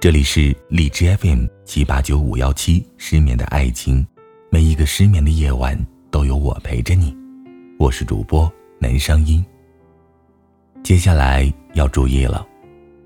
[0.00, 4.06] 这里是荔枝 FM 七八九五幺七失眠的爱情，
[4.50, 5.78] 每一个失眠的夜晚
[6.10, 7.14] 都有我陪着你。
[7.78, 9.44] 我是主播南声音。
[10.82, 12.46] 接下来要注意了，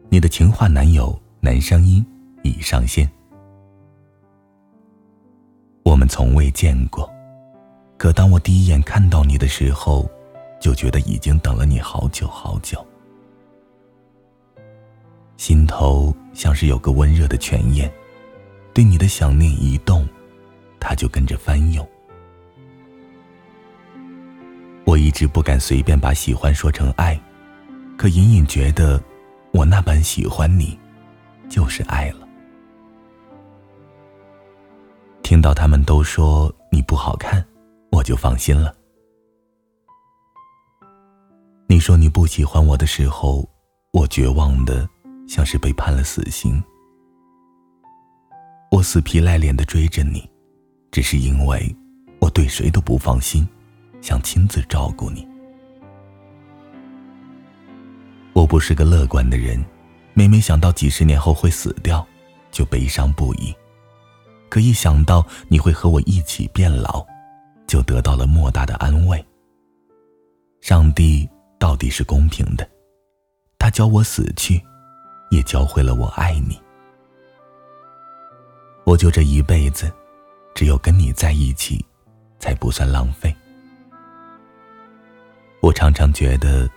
[0.09, 2.07] 你的情话男友南声音
[2.45, 3.11] 已上线。
[5.83, 7.13] 我们从未见过，
[7.99, 10.09] 可当我第一眼看到你的时候，
[10.61, 12.87] 就觉得已经等了你好久好久。
[15.37, 17.93] 心头像是有个温热的泉眼，
[18.73, 20.09] 对你的想念一动，
[20.79, 21.87] 它就跟着翻涌。
[24.85, 27.19] 我一直不敢随便把喜欢说成爱，
[27.97, 29.03] 可隐隐觉得，
[29.53, 30.79] 我那般喜欢你，
[31.49, 32.29] 就是爱了。
[35.23, 37.45] 听到他们都说你不好看，
[37.91, 38.75] 我就放心了。
[41.67, 43.49] 你说你不喜欢我的时候，
[43.91, 44.89] 我绝望的。
[45.35, 46.63] 像是被判了死刑，
[48.71, 50.31] 我死皮赖脸的追着你，
[50.93, 51.75] 只是因为
[52.21, 53.45] 我对谁都不放心，
[54.01, 55.27] 想亲自照顾你。
[58.33, 59.61] 我不是个乐观的人，
[60.13, 62.07] 每每想到几十年后会死掉，
[62.53, 63.53] 就悲伤不已。
[64.49, 67.05] 可一想到你会和我一起变老，
[67.67, 69.27] 就得到了莫大的安慰。
[70.61, 72.65] 上帝到底是公平的，
[73.59, 74.63] 他教我死去。
[75.35, 76.57] 也教会了我爱你，
[78.85, 79.93] 我就这一辈子，
[80.55, 81.85] 只有跟你在一起，
[82.39, 83.35] 才不算浪费。
[85.61, 86.71] 我常常觉得，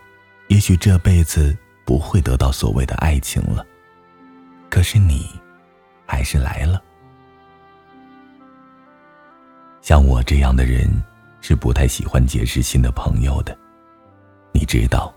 [0.47, 3.63] 也许这辈子不会得到所谓的爱情了，
[4.72, 5.30] 可是你，
[6.08, 6.81] 还是来了。
[9.81, 10.89] 像我这样的人，
[11.41, 13.55] 是不太喜欢结识新的朋友的。
[14.52, 15.13] 你知道，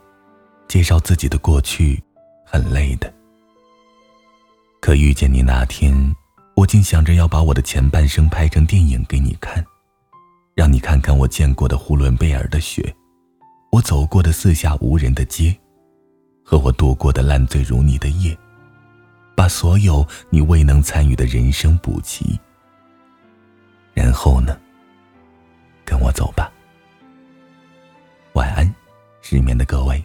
[0.68, 2.02] 介绍自己的过去，
[2.44, 3.10] 很累的。
[4.90, 5.94] 可遇见你那天，
[6.56, 9.64] 我竟想着要把我的前半生拍成电影给你看，
[10.52, 12.92] 让你看看我见过的呼伦贝尔的雪，
[13.70, 15.56] 我走过的四下无人的街，
[16.44, 18.36] 和我度过的烂醉如泥的夜，
[19.36, 22.36] 把所有你未能参与的人生补齐。
[23.94, 24.58] 然后呢？
[25.84, 26.50] 跟我走吧。
[28.32, 28.74] 晚安，
[29.22, 30.04] 失眠的各位。